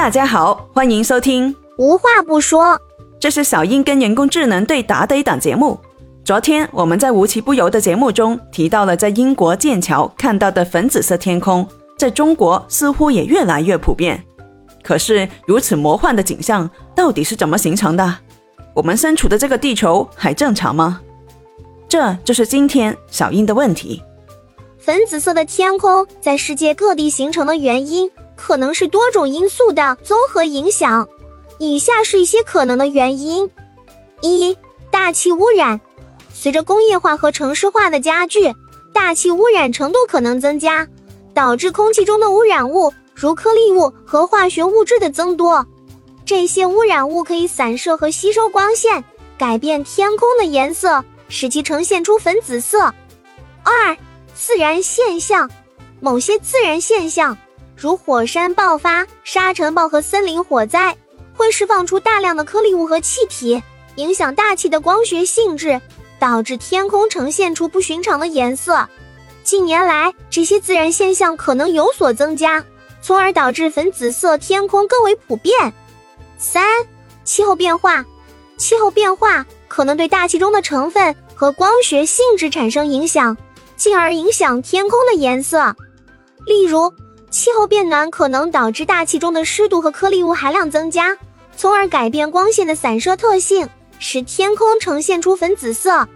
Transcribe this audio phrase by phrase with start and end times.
[0.00, 1.54] 大家好，欢迎收听。
[1.76, 2.80] 无话不说，
[3.20, 5.78] 这是小英跟人工智能对答的一档节目。
[6.24, 11.68] 昨天我们在无奇不有的节目中提到了在英国剑桥看到的粉紫色天空，
[11.98, 14.24] 在中国似乎也越来越普遍。
[14.82, 18.16] 可是如此魔幻的景象到底是怎么形成的？
[18.72, 21.02] 我们身处的这个地球还正常吗？
[21.90, 24.02] 这就是今天小英的问题。
[24.78, 28.10] 粉紫色的天空在世界各地形成的原因，
[28.40, 31.06] 可能是多种因素的综合影响。
[31.58, 33.48] 以下是一些可能的原因：
[34.22, 34.56] 一、
[34.90, 35.78] 大气污染。
[36.32, 38.54] 随着工业化和城市化的加剧，
[38.94, 40.88] 大气污染程度可能增加，
[41.34, 45.66] 导致空气中的污染物，如颗粒物和化学物质的增多。
[46.24, 49.04] 这些污染物可以散射和吸收光线，
[49.36, 52.92] 改变天空的颜色，使其呈现出粉紫色。
[53.62, 53.96] 二、
[54.34, 55.50] 自然现象，
[56.00, 57.36] 某些自然现象，
[57.80, 60.94] 如火山爆发、沙尘暴和森林火灾，
[61.34, 63.62] 会释放出大量的颗粒物和气体，
[63.94, 65.80] 影响大气的光学性质。
[66.18, 68.86] 导致天空呈现出不寻常的颜色。
[69.42, 72.62] 近年来，这些自然现象可能有所增加，
[73.00, 75.72] 从而导致粉紫色天空更为普遍。
[76.36, 76.62] 三、
[77.24, 78.04] 气候变化，
[78.58, 83.34] 气候变化可能对大气中的成分和光学性质产生影响，
[83.74, 85.74] 进而影响天空的颜色。
[86.44, 86.92] 例如，
[87.30, 91.16] 气候变暖可能导致大气中的湿度和颗粒物含量增加，
[91.56, 93.68] 从而改变光线的散射特性。
[94.02, 96.08] 使天空呈现出粉紫色。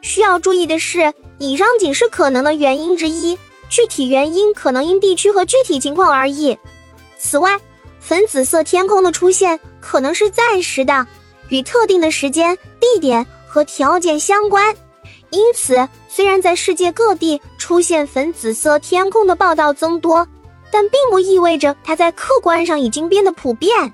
[0.00, 3.36] 需要注意的是，以上仅是可能的原因之一，
[3.68, 6.56] 具体原因可能因地区和具体情况而异。
[7.18, 7.58] 此外，
[7.98, 11.04] 粉紫色天空的出现可能是暂时的，
[11.48, 14.72] 与特定的时间、地点和条件相关。
[15.30, 20.26] 因此，虽然在世界各地出现粉紫色天空的报道增多，
[20.72, 23.92] 但并不意味着它在客观上已经变得普遍。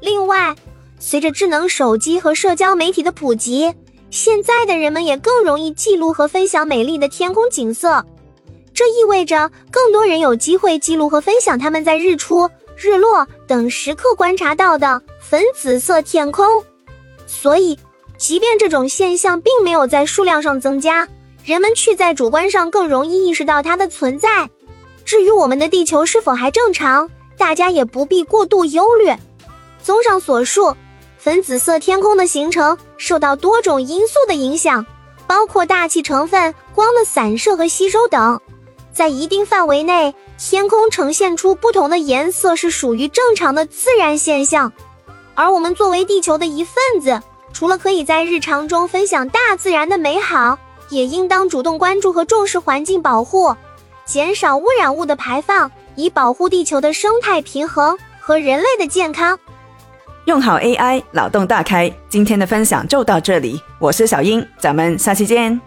[0.00, 0.56] 另外，
[0.98, 3.72] 随着智能手机和社交媒体的普及，
[4.10, 8.02] 现在的人们也更容易记录和分享美丽的天空景色。
[8.72, 16.46] 这意味着更多人有机会记录和分享他们在日出、日落等时刻观察到的粉紫色天空。
[17.26, 17.78] 所以，
[18.16, 21.06] 即便这种现象并没有在数量上增加，
[21.44, 24.48] 人们却在主观上更容易意识到它的存在。
[25.06, 27.08] 至于我们的地球是否还正常，
[27.38, 29.10] 大家也不必过度忧虑。
[29.82, 30.76] 综上所述。
[31.18, 34.86] 粉紫色天空的形成受到多种因素的影响，
[35.26, 38.40] 包括大气成分、光的散射和吸收等。
[38.92, 44.72] 在一定范围内，天空呈现出不同的颜色是属于正常的自然现象。
[45.34, 47.20] 而我们作为地球的一份子，
[47.52, 50.56] 除了可以在日常中分享大自然的美好，
[50.90, 53.52] 也应当主动关注和重视环境保护，
[54.06, 59.38] 减少污染物的排放，以保护地球的生态平衡和人类的健康。
[60.26, 61.92] 用好 AI，脑洞大开。
[62.08, 65.60] 今天的分享就到这里，我是小英，咱们下期见。